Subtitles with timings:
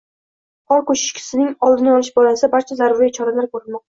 [0.71, 3.79] Qor ko‘chkisining oldini olish borasida barcha zarur choralar ko‘rilmoqda